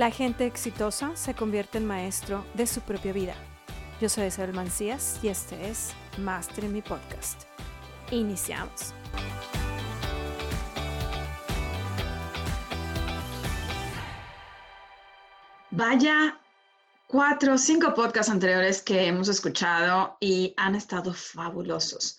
[0.00, 3.34] La gente exitosa se convierte en maestro de su propia vida.
[4.00, 7.42] Yo soy Isabel Mancías y este es Master en mi podcast.
[8.10, 8.94] Iniciamos.
[15.70, 16.40] Vaya
[17.06, 22.18] cuatro o cinco podcasts anteriores que hemos escuchado y han estado fabulosos.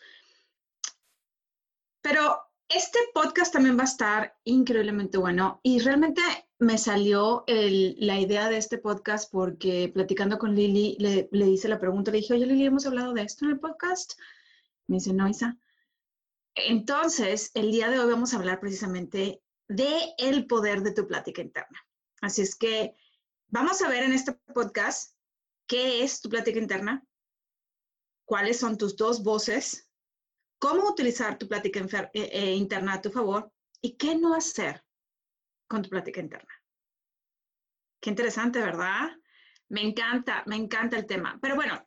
[2.03, 6.21] Pero este podcast también va a estar increíblemente bueno y realmente
[6.61, 12.11] me salió la idea de este podcast porque platicando con Lili le, hice la pregunta,
[12.11, 14.13] le dije, oye Lili, ¿hemos hablado de esto en el podcast?
[14.87, 15.57] Me dice, no, Isa.
[16.53, 21.41] Entonces, el día de hoy vamos a hablar precisamente de el poder de tu plática
[21.41, 21.83] interna.
[22.21, 22.95] Así es que
[23.47, 25.15] vamos a ver en este podcast
[25.65, 27.03] qué es tu plática interna,
[28.25, 29.89] cuáles son tus dos voces
[30.59, 31.79] cómo utilizar tu plática
[32.13, 34.83] eh, eh, interna a tu favor y qué no hacer
[35.71, 36.53] con tu plática interna.
[38.01, 39.09] Qué interesante, ¿verdad?
[39.69, 41.39] Me encanta, me encanta el tema.
[41.41, 41.81] Pero bueno,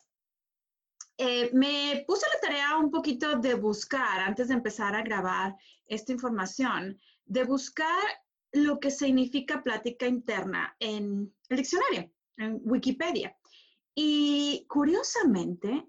[1.19, 6.12] eh, me puse la tarea un poquito de buscar, antes de empezar a grabar esta
[6.12, 8.03] información, de buscar
[8.53, 13.37] lo que significa plática interna en el diccionario, en Wikipedia.
[13.95, 15.87] Y curiosamente,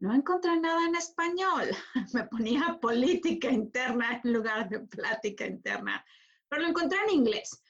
[0.00, 1.70] no encontré nada en español.
[2.12, 6.04] Me ponía política interna en lugar de plática interna,
[6.52, 7.62] pero lo encontré en inglés.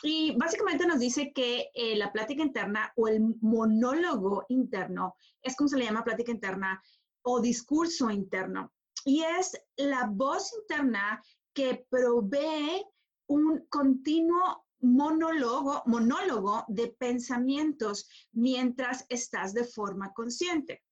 [0.00, 5.66] Y básicamente nos dice que eh, la plática interna o el monólogo interno es como
[5.66, 6.80] se le llama plática interna
[7.22, 8.72] o discurso interno.
[9.04, 11.20] Y es la voz interna
[11.52, 12.84] que provee
[13.26, 20.84] un continuo monólogo, monólogo de pensamientos mientras estás de forma consciente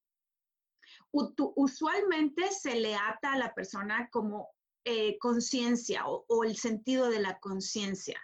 [1.57, 4.51] usualmente se le ata a la persona como
[4.89, 8.21] eh, conciencia o, el sentido de la conciencia.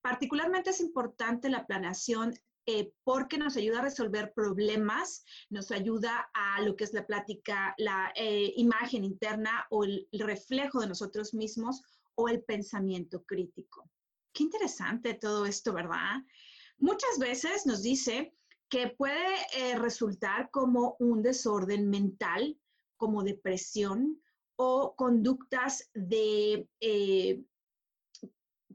[0.00, 2.32] Particularmente es importante la planeación
[2.64, 7.74] eh, porque nos ayuda a resolver problemas, nos ayuda a lo que es la plática,
[7.78, 11.82] la eh, imagen interna o el reflejo de nosotros mismos
[12.14, 13.90] o el pensamiento crítico.
[14.32, 16.22] Qué interesante todo esto, ¿verdad?
[16.78, 18.32] Muchas veces nos dice
[18.68, 22.56] que puede resultar como un desorden mental,
[22.96, 24.22] como depresión
[24.56, 27.42] o conductas de, eh,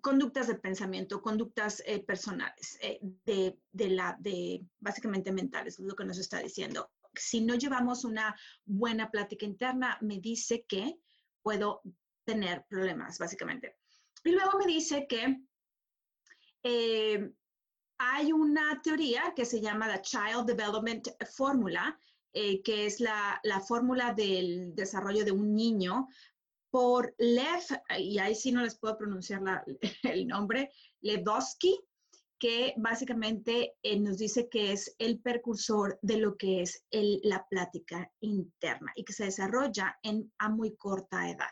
[0.02, 2.80] conductas de pensamiento, conductas eh, personales,
[3.26, 6.92] de, de, la, de básicamente mentales, es lo que nos está diciendo.
[7.14, 10.96] Si no llevamos una buena plática interna, me dice que
[11.42, 11.82] puedo
[12.24, 13.76] tener problemas, básicamente.
[14.24, 15.42] Y luego me dice que
[18.04, 21.96] hay una teoría que se llama la Child Development Formula,
[22.34, 26.08] eh, que es la, fórmula del desarrollo de un niño
[26.70, 27.64] por Lev,
[27.98, 29.42] y ahí sí no les puedo pronunciar
[30.04, 30.72] el nombre,
[31.02, 31.80] Levdowski,
[32.40, 38.12] que básicamente eh, nos dice que es el precursor de lo que es la plática
[38.22, 40.00] interna y que se desarrolla
[40.40, 41.52] a muy corta edad.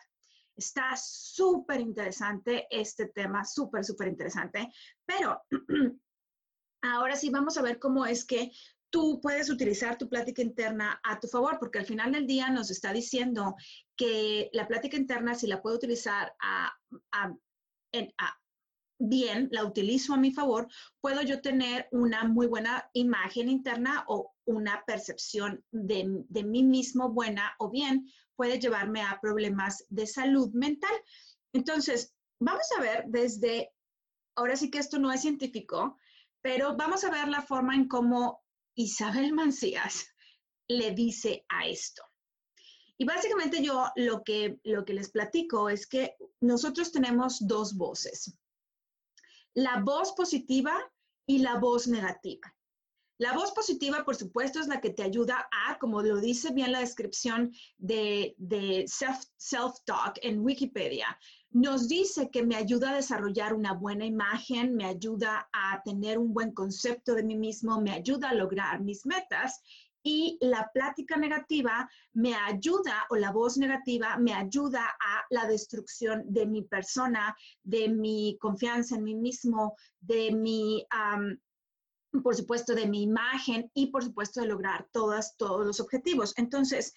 [0.55, 4.71] Está súper interesante este tema, súper, súper interesante,
[5.05, 5.41] pero
[6.81, 8.51] Ahora sí vamos a ver cómo es que
[8.89, 12.71] tú puedes utilizar tu plática interna a tu favor, porque al final del día nos
[12.71, 13.55] está diciendo
[13.95, 16.73] que la plática interna, si la puedo utilizar a,
[18.99, 20.67] bien, la utilizo a mi favor,
[21.01, 27.09] puedo yo tener una muy buena imagen interna o una percepción de, de mí mismo
[27.09, 30.93] buena o bien puede llevarme a problemas de salud mental.
[31.53, 33.71] Entonces, vamos a ver desde,
[34.35, 35.97] ahora sí que esto no es científico,
[36.41, 38.41] pero vamos a ver la forma en cómo
[38.79, 40.07] Isabel Mancías
[40.69, 42.01] le dice a esto.
[42.97, 48.33] Y básicamente yo lo que, lo que les platico es que nosotros tenemos dos voces.
[49.53, 50.79] La voz positiva
[51.25, 52.55] y la voz negativa.
[53.19, 56.71] La voz positiva, por supuesto, es la que te ayuda a, como lo dice bien
[56.71, 61.19] la descripción de, de self-talk en Wikipedia,
[61.51, 66.33] nos dice que me ayuda a desarrollar una buena imagen, me ayuda a tener un
[66.33, 69.61] buen concepto de mí mismo, me ayuda a lograr mis metas.
[70.01, 76.23] Y la plática negativa me ayuda, o la voz negativa me ayuda a la destrucción
[76.25, 80.85] de mi persona, de mi confianza en mí mismo, de mi
[82.23, 86.33] por supuesto, de mi imagen y, por supuesto, de lograr todas, todos los objetivos.
[86.37, 86.93] Entonces,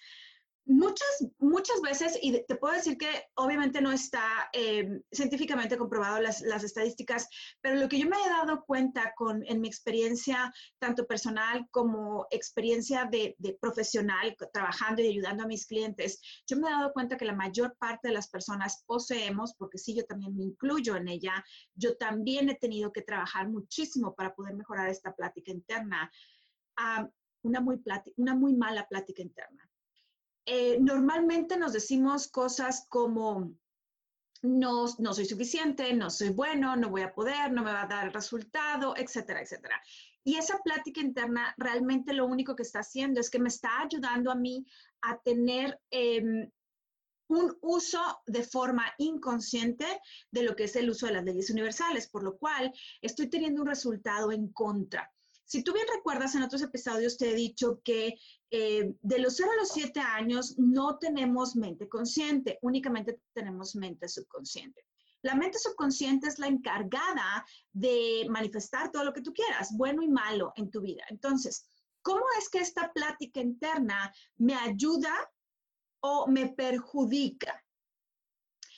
[0.65, 6.39] Muchas, muchas veces, y te puedo decir que obviamente no está eh, científicamente comprobado las,
[6.39, 7.27] las, estadísticas,
[7.59, 12.27] pero lo que yo me he dado cuenta con, en mi experiencia, tanto personal como
[12.31, 17.25] experiencia de, profesional, trabajando y ayudando a mis clientes, yo me he dado cuenta que
[17.25, 21.43] la mayor parte de las personas poseemos, porque sí, yo también me incluyo en ella,
[21.75, 26.09] yo también he tenido que trabajar muchísimo para poder mejorar esta plática interna,
[27.41, 27.83] una, muy
[28.15, 29.69] una muy mala plática interna
[30.45, 33.53] eh, normalmente nos decimos cosas como,
[34.41, 37.87] no, no soy suficiente, no soy bueno, no voy a poder, no me va a
[37.87, 39.81] dar el resultado, etcétera, etcétera.
[40.23, 44.31] Y esa plática interna realmente lo único que está haciendo es que me está ayudando
[44.31, 44.65] a mí
[45.01, 46.49] a tener em,
[47.27, 49.85] un uso de forma inconsciente
[50.31, 53.61] de lo que es el uso de las leyes universales, por lo cual estoy teniendo
[53.61, 55.12] un resultado en contra.
[55.45, 58.15] Si tú bien recuerdas, en otros episodios te he dicho que
[58.49, 64.07] eh, de los 0 a los 7 años no tenemos mente consciente, únicamente tenemos mente
[64.07, 64.85] subconsciente.
[65.21, 70.09] La mente subconsciente es la encargada de manifestar todo lo que tú quieras, bueno y
[70.09, 71.03] malo en tu vida.
[71.09, 71.65] Entonces,
[72.01, 75.13] ¿cómo es que esta plática interna me ayuda
[76.01, 77.62] o me perjudica?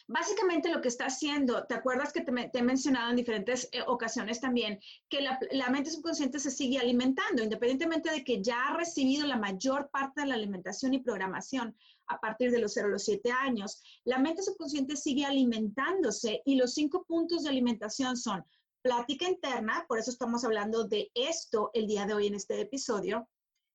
[0.08, 4.40] Básicamente lo que está haciendo, ¿te acuerdas que te, he mencionado en diferentes eh, ocasiones
[4.40, 4.80] también,
[5.10, 9.38] que la, la, mente subconsciente se sigue alimentando, independientemente de que ya ha recibido la
[9.38, 11.76] mayor parte de la alimentación y programación
[12.08, 16.56] a partir de los 0 a los 7 años, la mente subconsciente sigue alimentándose y
[16.56, 18.46] los cinco puntos de alimentación son
[18.84, 23.28] plática interna, por eso estamos hablando de esto el día de hoy en este episodio,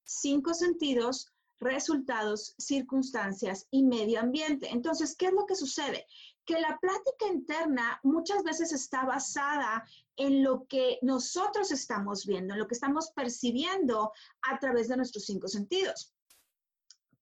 [0.05, 4.69] cinco sentidos, resultados, circunstancias y medio ambiente.
[4.71, 6.07] Entonces, ¿qué es lo que sucede?
[6.45, 9.85] Que la plática interna muchas veces está basada
[10.17, 14.13] en lo que nosotros estamos viendo, en lo que estamos percibiendo
[14.43, 16.13] a través de nuestros cinco sentidos.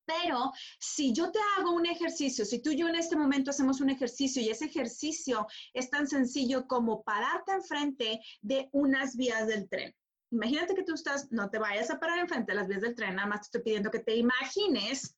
[0.07, 3.83] Pero si yo te hago un ejercicio, si tú y yo en este momento hacemos
[3.83, 9.69] un ejercicio y ese ejercicio es tan sencillo como pararte enfrente de unas vías del
[9.69, 9.95] tren
[10.31, 13.17] imagínate que tú estás, no te vayas a parar enfrente de las vías del tren,
[13.17, 15.17] nada más te estoy pidiendo que te imagines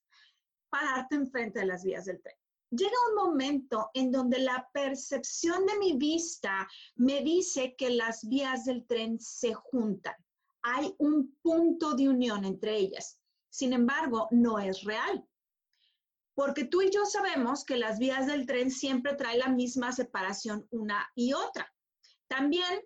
[0.68, 2.36] pararte enfrente de las vías del tren.
[2.70, 8.64] Llega un momento en donde la percepción de mi vista me dice que las vías
[8.64, 10.14] del tren se juntan.
[10.62, 13.18] Hay un punto de unión entre ellas.
[13.48, 15.26] Sin embargo, no es real.
[16.34, 20.64] Porque tú y yo sabemos que las vías del tren siempre traen la misma separación
[20.70, 21.74] una y otra.
[22.28, 22.80] También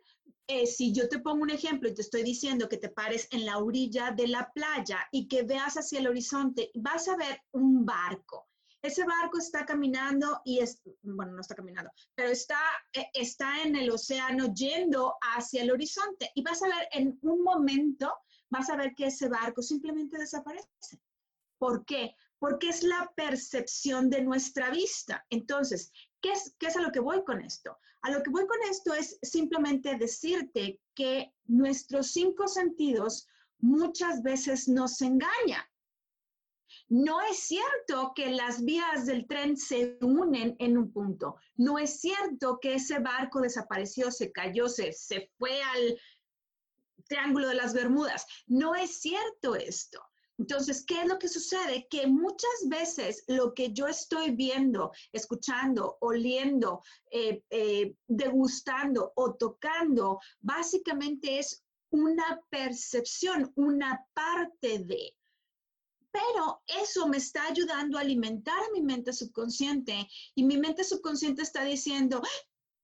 [0.47, 3.47] eh, si yo te pongo un ejemplo y te estoy diciendo que te pares en
[3.47, 7.87] la orilla de la playa y que veas hacia el horizonte, vas a ver un
[7.87, 8.49] barco.
[8.83, 12.61] Ese barco está caminando y es, bueno, no está caminando, pero está,
[12.93, 17.43] eh, está en el océano yendo hacia el horizonte y vas a ver en un
[17.43, 18.13] momento,
[18.51, 20.69] vas a ver que ese barco simplemente desaparece.
[21.59, 22.15] ¿Por qué?
[22.39, 25.25] Porque es la percepción de nuestra vista.
[25.31, 25.91] Entonces,
[26.25, 27.79] ¿qué es, ¿qué a lo que voy con esto?
[28.01, 33.29] A lo que voy con esto es simplemente decirte que nuestros cinco sentidos
[33.59, 35.63] muchas veces nos engañan.
[36.89, 41.37] No es cierto que las vías del tren se unen en un punto.
[41.57, 46.01] No es cierto que ese barco desapareció, se cayó, se, se fue al
[47.07, 48.27] Triángulo de las Bermudas.
[48.47, 50.03] No es cierto esto.
[50.39, 51.87] Entonces, ¿qué es lo que sucede?
[51.89, 60.19] Que muchas veces lo que yo estoy viendo, escuchando, oliendo, eh, eh, degustando o tocando,
[60.41, 65.17] básicamente es una percepción, una parte de.
[66.11, 71.43] Pero eso me está ayudando a alimentar a mi mente subconsciente y mi mente subconsciente
[71.43, 72.23] está diciendo,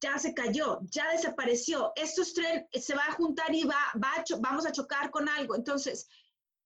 [0.00, 4.66] ya se cayó, ya desapareció, estos tren se va a juntar y va, va vamos
[4.66, 5.54] a chocar con algo.
[5.54, 6.08] Entonces,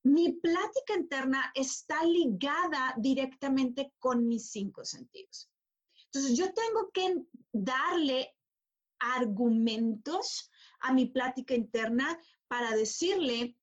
[0.04, 5.50] mi plática interna está ligada directamente con mis cinco sentidos.
[6.06, 8.36] Entonces, yo tengo que darle
[8.98, 12.18] argumentos a mi plática interna
[12.48, 13.56] para decirle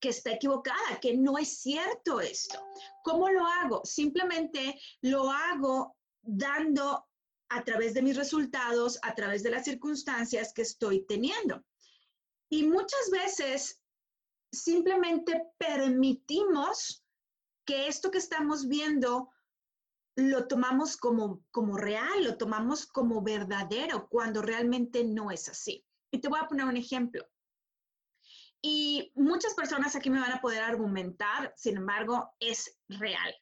[0.00, 2.62] que está equivocada, que no es cierto esto.
[3.02, 3.80] ¿Cómo lo hago?
[3.84, 7.06] Simplemente lo hago dando
[7.48, 11.64] a través de mis resultados, a través de las circunstancias que estoy teniendo.
[12.50, 13.80] Y muchas veces
[14.54, 17.04] simplemente permitimos
[17.64, 19.30] que esto que estamos viendo
[20.16, 25.84] lo tomamos como, como real, lo tomamos como verdadero, cuando realmente no es así.
[26.10, 27.26] Y te voy a poner un ejemplo.
[28.62, 33.34] Y muchas personas aquí me van a poder argumentar, sin embargo, es real.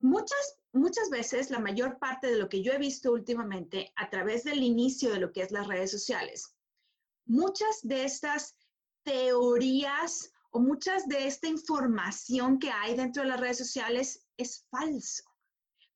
[0.00, 4.44] Muchas, muchas veces, la mayor parte de lo que yo he visto últimamente a través
[4.44, 6.54] del inicio de lo que es las redes sociales,
[7.24, 8.56] muchas de estas
[9.06, 15.22] teorías o muchas de esta información que hay dentro de las redes sociales es falso.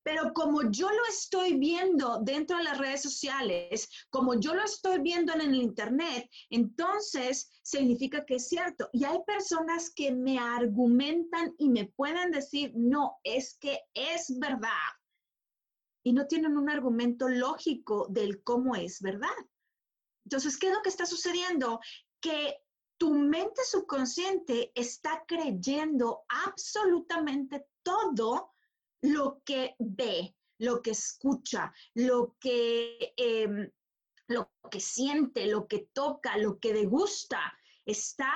[0.03, 4.99] Pero como yo lo estoy viendo dentro de las redes sociales, como yo lo estoy
[4.99, 8.89] viendo en el Internet, entonces significa que es cierto.
[8.93, 14.89] Y hay personas que me argumentan y me pueden decir, no, es que es verdad.
[16.03, 19.29] Y no tienen un argumento lógico del cómo es verdad.
[20.25, 21.79] Entonces, ¿qué es lo que está sucediendo?
[22.19, 22.55] Que
[23.01, 28.51] tu mente subconsciente está creyendo absolutamente todo
[29.01, 33.71] lo que ve, lo que escucha, lo que, em,
[34.27, 37.41] lo que siente, lo que toca, lo que degusta,
[37.87, 38.31] está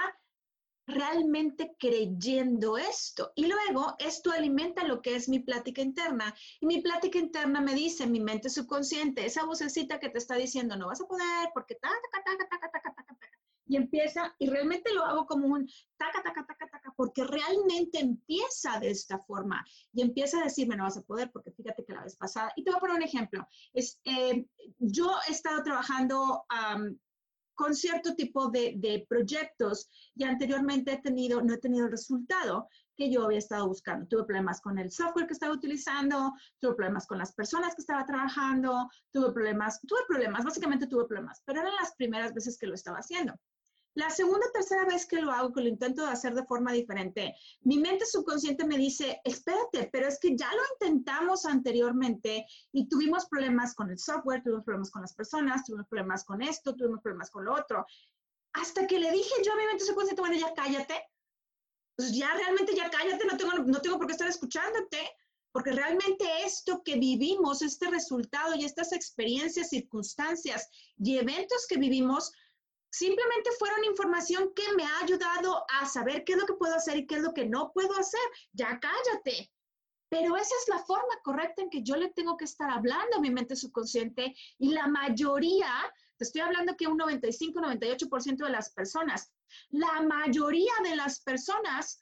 [0.88, 3.34] realmente creyendo esto.
[3.36, 6.34] Y luego esto alimenta lo que es mi plática interna.
[6.60, 10.76] Y mi plática interna me dice, mi mente subconsciente, esa vocecita que te está diciendo,
[10.76, 13.15] no vas a poder porque ta, ta, ta, ta, ta, ta, ta, ta,
[13.68, 15.68] y empieza, y realmente lo hago como un
[15.98, 20.84] taca, taca, taca, taca, porque realmente empieza de esta forma y empieza a decirme, no
[20.84, 23.04] vas a poder, porque fíjate que la vez pasada, y te voy a poner un
[23.04, 24.46] ejemplo, es, eh,
[24.80, 26.46] yo he estado trabajando
[27.56, 32.68] con cierto tipo de, de, proyectos y anteriormente he tenido, no he tenido el resultado
[32.96, 34.08] que yo había estado buscando.
[34.08, 38.06] Tuve problemas con el software que estaba utilizando, tuve problemas con las personas que estaba
[38.06, 42.74] trabajando, tuve problemas, tuve problemas, básicamente tuve problemas, pero eran las primeras veces que lo
[42.76, 43.34] estaba haciendo.
[43.96, 47.78] La segunda tercera vez que lo hago, que lo intento hacer de forma diferente, mi
[47.78, 53.74] mente subconsciente me dice, espérate, pero es que ya lo intentamos anteriormente y tuvimos problemas
[53.74, 57.46] con el software, tuvimos problemas con las personas, tuvimos problemas con esto, tuvimos problemas con
[57.46, 57.86] lo otro.
[58.52, 61.02] Hasta que le dije yo a mi mente subconsciente, bueno, ya cállate.
[61.96, 65.00] Pues ya realmente ya cállate, no tengo, no tengo por qué estar escuchándote
[65.56, 72.34] porque realmente esto que vivimos, este resultado y estas experiencias, circunstancias y eventos que vivimos
[72.96, 76.96] Simplemente fueron información que me ha ayudado a saber qué es lo que puedo hacer
[76.96, 78.22] y qué es lo que no puedo hacer.
[78.54, 79.52] Ya cállate.
[80.08, 83.20] Pero esa es la forma correcta en que yo le tengo que estar hablando a
[83.20, 85.68] mi mente subconsciente y la mayoría,
[86.16, 89.30] te estoy hablando que un 95, 98% de las personas,
[89.72, 92.02] la mayoría de las personas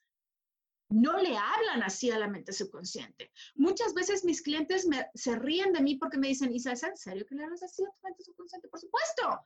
[0.89, 3.31] no le hablan así a la mente subconsciente.
[3.55, 7.25] Muchas veces mis clientes se ríen de mí porque me dicen, Isa, ¿es en serio
[7.25, 8.67] que le hablas así a tu mente subconsciente?
[8.67, 9.43] Por supuesto.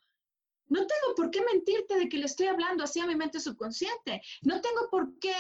[0.70, 4.22] No tengo por qué mentirte de que le estoy hablando así a mi mente subconsciente.
[4.42, 5.36] No tengo por qué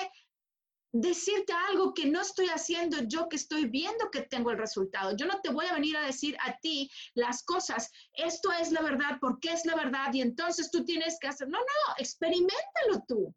[0.91, 5.15] decirte algo que no estoy haciendo yo, que estoy viendo que tengo el resultado.
[5.15, 8.81] Yo no te voy a venir a decir a ti las cosas, esto es la
[8.81, 11.49] verdad, porque es la verdad, y entonces tú tienes que hacer.
[11.49, 13.33] No, no, experimentalo tú.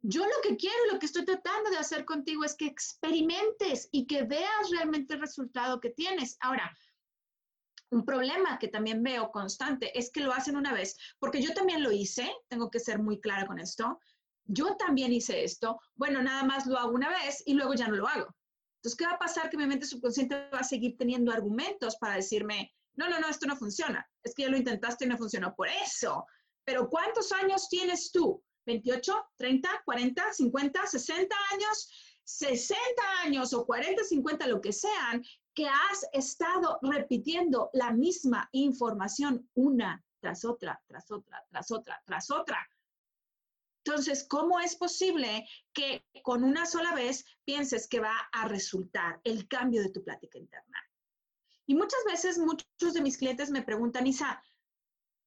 [0.00, 4.06] Yo lo que quiero, lo que estoy tratando de hacer contigo es que experimentes y
[4.06, 6.36] que veas realmente el resultado que tienes.
[6.40, 6.72] Ahora,
[7.90, 11.82] un problema que también veo constante es que lo hacen una vez, porque yo también
[11.82, 14.00] lo hice, tengo que ser muy clara con esto,
[14.44, 17.96] yo también hice esto, bueno, nada más lo hago una vez y luego ya no
[17.96, 18.34] lo hago.
[18.78, 19.50] Entonces, ¿qué va a pasar?
[19.50, 23.46] Que mi mente subconsciente va a seguir teniendo argumentos para decirme, no, no, no, esto
[23.46, 26.26] no funciona, es que ya lo intentaste y no funcionó por eso.
[26.64, 28.42] Pero ¿cuántos años tienes tú?
[28.66, 31.90] ¿28, 30, 40, 50, 60 años?
[32.24, 35.22] 60 años o 40, 50, lo que sean,
[35.58, 42.30] que has estado repitiendo la misma información una tras otra, tras otra, tras otra, tras
[42.30, 42.70] otra.
[43.84, 49.48] Entonces, ¿cómo es posible que con una sola vez pienses que va a resultar el
[49.48, 50.78] cambio de tu plática interna?
[51.66, 54.40] Y muchas veces muchos de mis clientes me preguntan, Isa,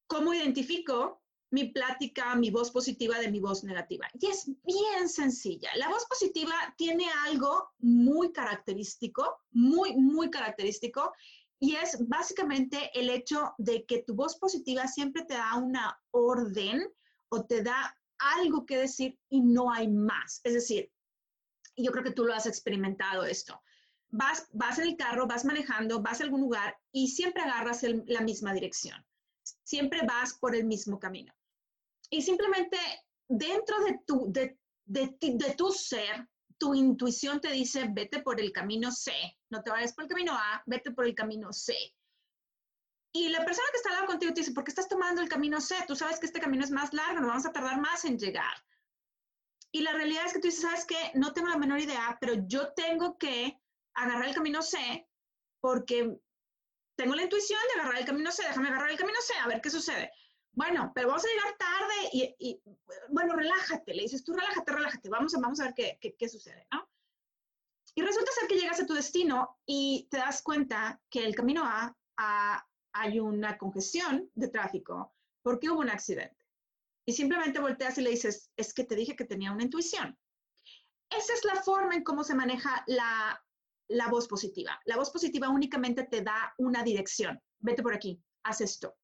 [0.07, 1.20] ¿cómo identifico
[1.51, 4.07] mi plática, mi voz positiva de mi voz negativa.
[4.13, 5.69] Y es bien sencilla.
[5.75, 11.13] La voz positiva tiene algo muy característico, muy, muy característico,
[11.59, 16.89] y es básicamente el hecho de que tu voz positiva siempre te da una orden
[17.29, 20.39] o te da algo que decir y no hay más.
[20.43, 20.91] Es decir,
[21.75, 23.61] yo creo que tú lo has experimentado esto.
[24.09, 28.21] Vas, vas en el carro, vas manejando, vas a algún lugar y siempre agarras la
[28.21, 29.05] misma dirección.
[29.63, 31.33] Siempre vas por el mismo camino
[32.11, 32.77] y simplemente
[33.27, 36.27] dentro de tu, de, de, tu ser,
[36.57, 39.13] tu intuición te dice, vete por el camino C,
[39.49, 41.73] no te vayas por el camino A, vete por el camino C.
[43.13, 45.29] Y la persona que está al lado contigo te dice, ¿por qué estás tomando el
[45.29, 45.75] camino C?
[45.87, 48.53] Tú sabes que este camino es más largo, nos vamos a tardar más en llegar.
[49.71, 51.11] Y la realidad es que tú dices, ¿sabes qué?
[51.15, 53.57] No tengo la menor idea, pero yo tengo que
[53.93, 55.07] agarrar el camino C
[55.61, 56.19] porque
[56.97, 59.61] tengo la intuición de agarrar el camino C, déjame agarrar el camino C, a ver
[59.61, 60.11] qué sucede.
[60.53, 62.61] Bueno, pero vamos a llegar tarde y,
[63.09, 66.67] bueno, relájate, le dices tú, relájate, relájate, vamos a, vamos a ver qué, qué, sucede,
[66.71, 66.89] ¿no?
[67.95, 71.63] Y resulta ser que llegas a tu destino y te das cuenta que el camino
[71.65, 71.95] A,
[72.93, 76.45] hay una congestión de tráfico porque hubo un accidente.
[77.05, 80.17] y simplemente volteas y le dices, es que te dije que tenía una intuición.
[81.09, 83.43] Esa es la forma en cómo se maneja la,
[83.87, 84.79] la voz positiva.
[84.85, 87.41] La voz positiva únicamente te da una dirección.
[87.59, 88.95] Vete por aquí, haz esto.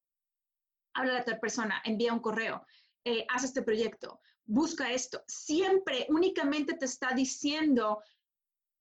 [0.94, 2.66] Habla a tal persona, envía un correo,
[3.04, 5.22] eh, haz este proyecto, busca esto.
[5.26, 8.02] Siempre, únicamente te está diciendo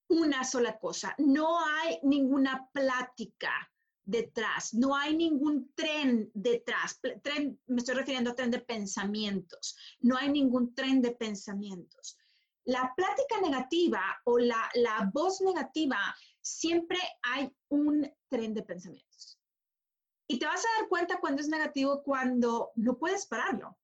[0.10, 1.14] una sola cosa.
[1.18, 3.52] No hay ninguna plática
[4.04, 7.00] detrás, no hay ningún tren detrás.
[7.22, 9.78] Tren, me estoy refiriendo a tren de pensamientos.
[10.00, 12.18] No hay ningún tren de pensamientos.
[12.64, 15.98] La plática negativa o la, la voz negativa,
[16.42, 19.37] siempre hay un tren de pensamientos.
[20.28, 23.78] Y te vas a dar cuenta cuando es negativo, cuando no puedes pararlo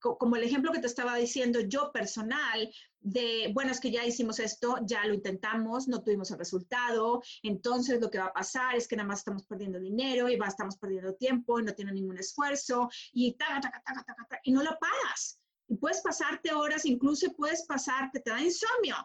[0.00, 4.38] como el ejemplo que te estaba diciendo yo personal, de, bueno, es que ya hicimos
[4.38, 8.86] esto, ya lo intentamos, no tuvimos el resultado, entonces lo que va a pasar es
[8.86, 12.18] que nada más estamos perdiendo dinero y va, estamos perdiendo tiempo y no tiene ningún
[12.18, 15.40] esfuerzo y taca, taca, taca, taca, y no lo paras.
[15.68, 18.96] Y puedes pasarte horas, incluso puedes pasarte, te da insomnio.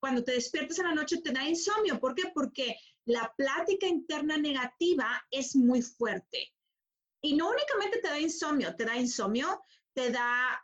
[0.00, 2.00] Cuando te despiertas en la noche te da insomnio.
[2.00, 2.24] ¿Por qué?
[2.34, 6.52] Porque la plática interna negativa es muy fuerte.
[7.22, 10.62] Y no únicamente te da insomnio, te da insomnio, te da,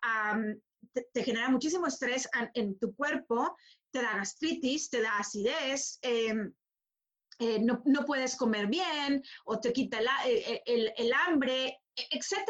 [1.12, 3.56] te, genera muchísimo estrés en, tu cuerpo,
[3.90, 6.52] te da gastritis, te da acidez, em,
[7.38, 12.48] eh, no, puedes comer bien o te quita el, el, hambre, etc.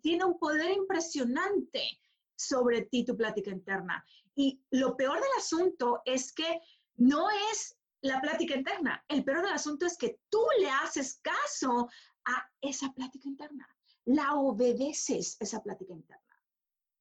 [0.00, 1.98] Tiene un poder impresionante
[2.36, 4.04] sobre ti tu plática interna.
[4.34, 6.60] Y lo peor del asunto es que
[6.96, 9.04] no es la plática interna.
[9.08, 11.88] El peor del asunto es que tú le haces caso
[12.24, 13.68] a esa plática interna
[14.04, 16.40] la obedeces esa plática interna.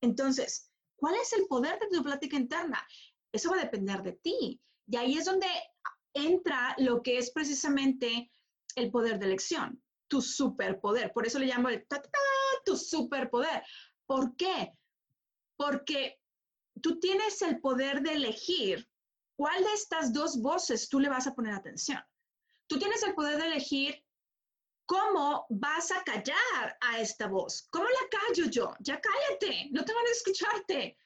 [0.02, 2.86] Entonces, ¿cuál es el poder de tu plática interna?
[3.32, 4.62] Eso va a depender de ti.
[4.88, 5.48] Y ahí es donde
[6.14, 8.32] entra lo que es precisamente
[8.76, 11.12] el poder de elección, tu superpoder.
[11.14, 11.86] Por eso le llamo el
[12.66, 13.64] tu superpoder.
[14.06, 14.74] ¿Por qué?
[15.56, 16.21] Porque
[16.82, 18.90] tú tienes el poder de elegir
[19.36, 22.00] cuál de estas dos voces tú le vas a poner atención.
[22.68, 24.04] Tú tienes el poder de elegir
[24.92, 27.66] ¿Cómo vas a callar a esta voz?
[27.72, 28.74] ¿Cómo la callo yo?
[28.82, 30.98] Ya cállate, no te van a escucharte.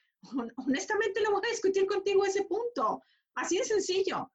[0.56, 3.00] Honestamente no voy a discutir contigo ese punto.
[3.36, 4.32] Así de sencillo.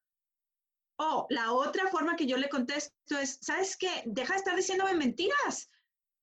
[1.00, 4.03] O la otra forma que yo le contesto es, ¿sabes qué?
[4.05, 5.70] Deja de estar diciéndome mentiras,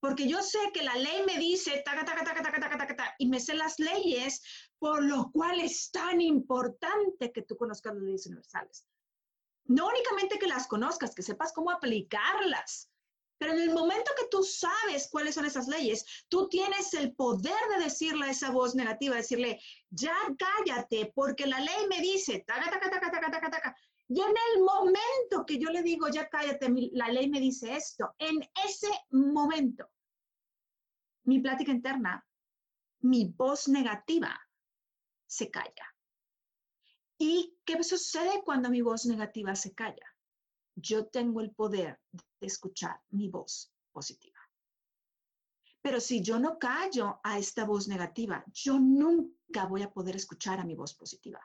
[0.00, 3.14] porque yo sé que la ley me dice, taca, taca, taca, taca, taca, taca, taca,
[3.18, 4.42] y me sé las leyes,
[4.78, 8.86] por lo cual es tan importante que tú conozcas las leyes universales.
[9.64, 12.90] No únicamente que las conozcas, que sepas cómo aplicarlas.
[13.38, 17.54] Pero en el momento que tú sabes cuáles son esas leyes, tú tienes el poder
[17.76, 22.70] de decirle a esa voz negativa, decirle, ya cállate, porque la ley me dice, taca,
[22.70, 23.76] taca, taca, taca, taca, taca.
[24.08, 28.14] Y en el momento que yo le digo, ya cállate, la ley me dice esto,
[28.18, 29.90] en ese momento,
[31.24, 32.26] mi plática interna,
[33.00, 34.34] mi voz negativa,
[35.26, 35.94] se calla.
[37.18, 40.06] ¿Y qué sucede cuando mi voz negativa se calla?
[40.80, 44.38] yo tengo el poder de escuchar mi voz positiva.
[45.80, 50.60] Pero si yo no callo a esta voz negativa, yo nunca voy a poder escuchar
[50.60, 51.40] a mi voz positiva.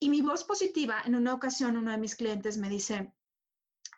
[0.00, 3.12] Y mi voz positiva, en una ocasión uno de mis clientes me dice,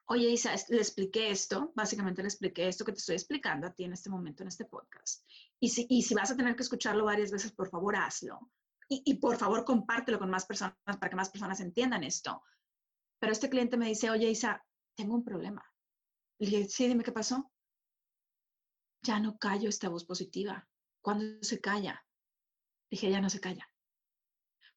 [0.07, 3.85] oye Isa, le expliqué esto, básicamente le expliqué esto que te estoy explicando a ti
[3.85, 5.25] en este momento, en este podcast.
[5.59, 8.51] Y si, y si vas a tener que escucharlo varias veces, por favor, hazlo.
[8.89, 12.43] Y, y por favor, compártelo con más personas para que más personas entiendan esto.
[13.19, 15.65] Pero este cliente me dice, oye Isa, tengo un problema.
[16.39, 17.51] Le dije, sí, dime qué pasó.
[19.03, 20.69] Ya no callo esta voz positiva.
[21.01, 22.05] ¿Cuándo se calla?
[22.91, 23.69] Dije, ya no se calla.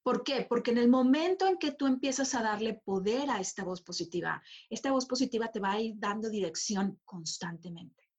[0.03, 0.45] ¿Por qué?
[0.47, 4.41] Porque en el momento en que tú empiezas a darle poder a esta voz positiva,
[4.69, 8.09] esta voz positiva te va a ir dando dirección constantemente.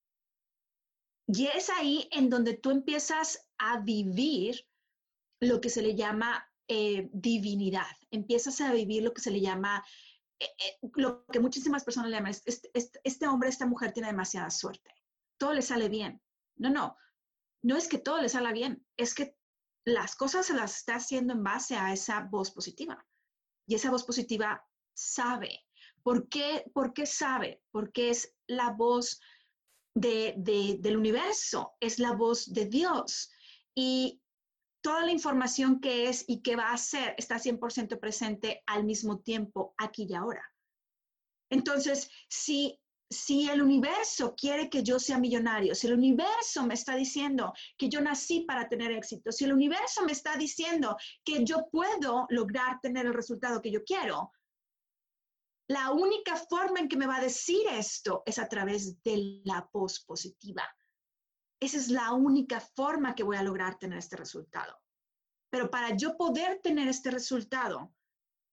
[1.26, 4.66] Y es ahí en donde tú empiezas a vivir
[5.40, 9.84] lo que se le llama eh, divinidad, empiezas a vivir lo que se le llama
[10.38, 12.70] eh, eh, lo que muchísimas personas le llaman, este,
[13.04, 14.90] este, hombre, esta mujer tiene demasiada suerte,
[15.38, 16.22] todo le sale bien.
[16.56, 16.96] No, no,
[17.62, 19.36] no es que todo le salga bien, es que
[19.84, 23.06] las cosas se las está haciendo en base a esa voz positiva.
[23.66, 24.64] Y esa voz positiva
[24.94, 25.66] sabe.
[26.02, 27.62] ¿Por qué, ¿Por qué sabe?
[27.70, 29.20] Porque es la voz
[29.94, 30.34] de,
[30.80, 33.30] del universo, es la voz de Dios.
[33.74, 34.22] Y
[34.80, 39.20] toda la información que es y que va a ser está 100% presente al mismo
[39.20, 40.44] tiempo, aquí y ahora.
[41.50, 42.79] Entonces, si,
[43.10, 47.88] si el universo quiere que yo sea millonario, si el universo me está diciendo que
[47.88, 52.80] yo nací para tener éxito, si el universo me está diciendo que yo puedo lograr
[52.80, 54.30] tener el resultado que yo quiero,
[55.68, 59.68] la única forma en que me va a decir esto es a través de la
[59.72, 60.62] voz positiva.
[61.60, 64.80] esa es la única forma que voy a lograr tener este resultado.
[65.50, 67.92] Pero para yo poder tener este resultado,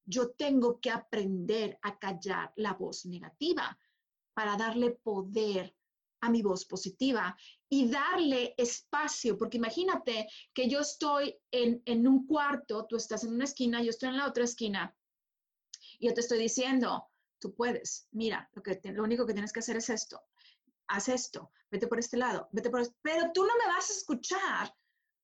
[0.05, 3.77] yo tengo que aprender a callar la voz negativa
[4.37, 5.75] para darle poder
[6.21, 7.35] a mi voz positiva
[7.67, 13.33] y darle espacio, porque imagínate que yo estoy en, en, un cuarto, tú estás en
[13.33, 14.95] una esquina, yo estoy en la otra esquina,
[15.97, 19.61] y yo te estoy diciendo, tú puedes, mira, lo, que lo único que tienes que
[19.61, 20.21] hacer es esto,
[20.85, 23.93] haz esto, vete por este lado, vete por este, pero tú no me vas a
[23.93, 24.75] escuchar.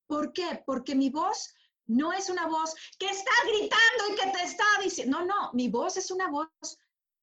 [0.07, 0.63] ¿Por qué?
[0.65, 1.53] Porque mi voz
[1.85, 5.69] no es una voz que está gritando y que te está diciendo, no, no, mi
[5.69, 6.49] voz es una voz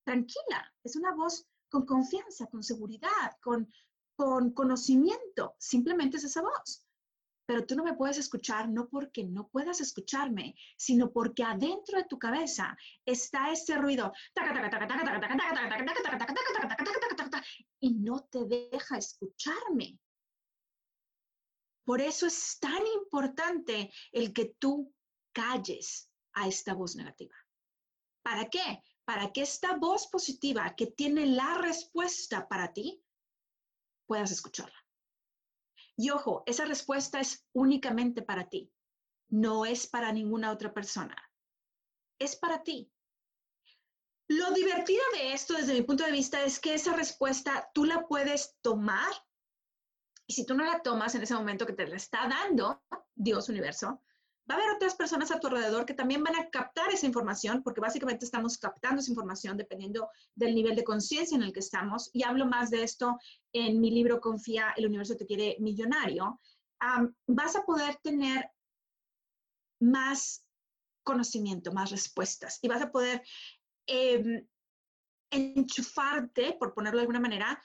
[0.04, 3.72] tranquila, es una voz con confianza, con seguridad, con,
[4.16, 6.84] con conocimiento, simplemente es esa voz
[7.50, 12.04] pero tú no me puedes escuchar no porque no puedas escucharme, sino porque adentro de
[12.04, 14.12] tu cabeza está ese ruido
[17.80, 19.98] y no te deja escucharme.
[21.84, 24.94] Por eso es tan importante el que tú
[25.32, 27.34] calles a esta voz negativa.
[28.22, 28.80] ¿Para qué?
[29.10, 33.02] Para que esta voz positiva que tiene la respuesta para ti,
[34.06, 34.86] puedas escucharla.
[35.96, 38.72] Y ojo, esa respuesta es únicamente para ti,
[39.28, 41.16] no es para ninguna otra persona,
[42.20, 42.88] es para ti.
[44.28, 48.06] Lo divertido de esto desde mi punto de vista es que esa respuesta tú la
[48.06, 49.12] puedes tomar
[50.28, 52.84] y si tú no la tomas en ese momento que te la está dando
[53.16, 54.04] Dios universo,
[54.50, 57.62] va a haber otras personas a tu alrededor que también van a captar esa información,
[57.62, 62.10] porque básicamente estamos captando esa información dependiendo del nivel de conciencia en el que estamos.
[62.12, 63.16] Y hablo más de esto
[63.52, 66.40] en mi libro Confía, el universo te quiere millonario.
[67.28, 68.50] vas a poder tener
[69.80, 70.44] más
[71.04, 73.22] conocimiento, más respuestas y vas a poder
[73.86, 74.46] em,
[75.30, 77.62] enchufarte, por ponerlo de alguna manera,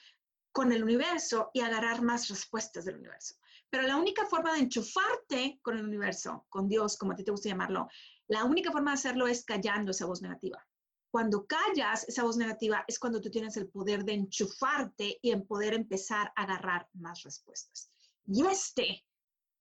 [0.52, 3.34] con el universo y agarrar más respuestas del universo.
[3.70, 7.30] Pero la única forma de enchufarte con el universo, con Dios, como a ti te
[7.30, 7.88] gusta llamarlo,
[8.28, 10.64] la única forma de hacerlo es callando esa voz negativa.
[11.10, 15.46] Cuando callas esa voz negativa es cuando tú tienes el poder de enchufarte y en
[15.46, 17.90] poder empezar a agarrar más respuestas.
[18.26, 19.04] Y este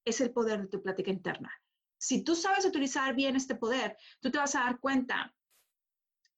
[0.03, 1.51] es el poder de tu plática interna.
[1.97, 5.33] Si tú sabes utilizar bien este poder, tú te vas a dar cuenta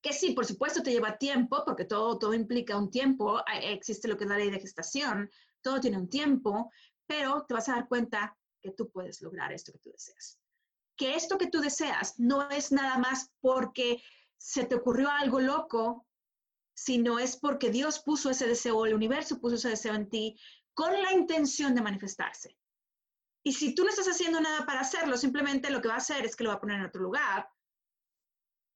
[0.02, 4.18] que sí, por supuesto te lleva tiempo, porque todo, todo implica un tiempo, existe lo
[4.18, 5.30] que es la ley de gestación,
[5.62, 6.72] todo tiene un tiempo,
[7.08, 10.40] pero te vas a dar cuenta que tú puedes lograr esto que tú deseas.
[10.96, 14.02] Que esto que tú deseas no es nada más porque
[14.38, 16.06] se te ocurrió algo loco,
[16.76, 20.40] sino es porque Dios puso ese deseo, el universo puso ese deseo en ti
[20.74, 22.58] con la intención de manifestarse.
[23.44, 26.26] Y si tú no estás haciendo nada para hacerlo, simplemente lo que va a hacer
[26.26, 27.50] es que lo va a poner en otro lugar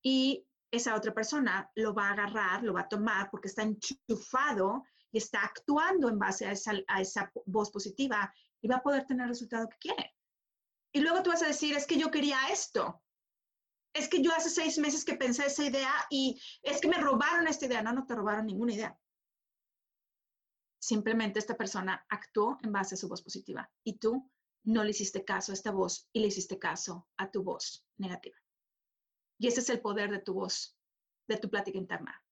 [0.01, 4.85] y esa otra persona lo va a agarrar, lo va a tomar porque está enchufado
[5.11, 9.29] y está actuando en base a esa, voz positiva y va a poder tener el
[9.29, 10.15] resultado que quiere.
[10.93, 13.01] Y luego tú vas a decir, es que yo quería esto.
[13.93, 17.47] Es que yo hace seis meses que pensé esa idea y es que me robaron
[17.47, 17.81] esta idea.
[17.81, 18.97] No, no te robaron ninguna idea.
[20.79, 24.29] Simplemente esta persona actuó en base a su voz positiva y tú
[24.63, 28.37] no le hiciste caso a esta voz y le hiciste caso a tu voz negativa.
[29.37, 30.77] Y ese es el poder de tu voz,
[31.27, 32.23] de tu plática interna.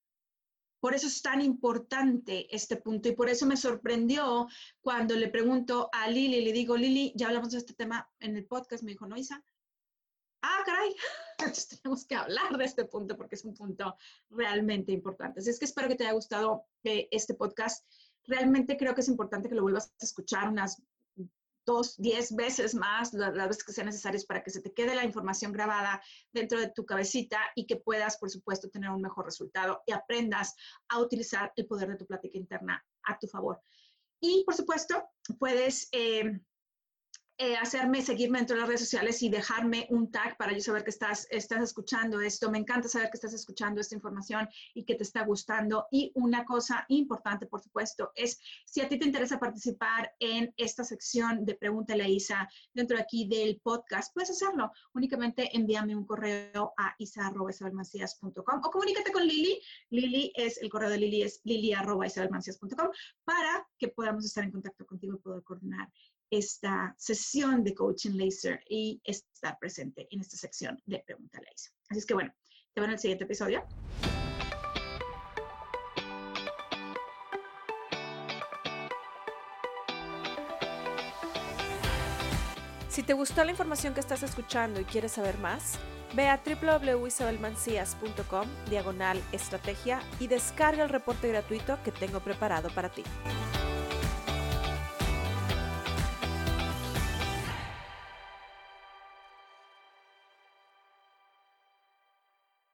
[0.79, 4.47] Por eso es tan importante este punto y por eso me sorprendió
[4.81, 8.45] cuando le pregunto a Lili, le digo, Lili, ya hablamos de este tema en el
[8.45, 9.43] podcast, me dijo, no, Isa.
[10.41, 10.95] Ah, caray,
[11.39, 13.95] entonces tenemos que hablar de este punto porque es un punto
[14.29, 15.41] realmente importante.
[15.41, 17.85] Así es que espero que te haya gustado eh, este podcast.
[18.23, 20.81] Realmente creo que es importante que lo vuelvas a escuchar unas
[21.69, 25.03] dos, diez veces más, las, veces que sean necesarias para que se te quede la
[25.03, 26.01] información grabada
[26.33, 30.55] dentro de tu cabecita y que puedas, por supuesto, tener un mejor resultado y aprendas
[30.87, 33.61] a utilizar el poder de tu plática interna a tu favor.
[34.19, 34.95] Y, por supuesto,
[35.37, 35.87] puedes...
[35.91, 36.39] Eh,
[37.41, 40.83] eh, hacerme, seguirme dentro de las redes sociales y dejarme un tag para yo saber
[40.83, 42.51] que estás, estás escuchando esto.
[42.51, 45.87] Me encanta saber que estás escuchando esta información y que te está gustando.
[45.89, 50.83] Y una cosa importante, por supuesto, es si a ti te interesa participar en esta
[50.83, 54.73] sección de Pregúntale a Isa dentro de aquí del podcast, puedes hacerlo.
[54.93, 59.61] Únicamente envíame un correo a isa.isabelmancias.com o comunícate con Lili.
[59.91, 62.89] Lili es, el correo de Lili es lili.isabelmancias.com
[63.23, 65.87] para que podamos estar en contacto contigo y poder coordinar
[66.29, 71.73] esta sesión de coaching laser y estar presente en esta sección de Pregunta Laser.
[71.89, 72.33] Así es que bueno,
[72.73, 73.65] te en el siguiente episodio.
[82.89, 85.79] Si te gustó la información que estás escuchando y quieres saber más,
[86.15, 93.03] ve a www.isabelmancias.com diagonal estrategia y descarga el reporte gratuito que tengo preparado para ti.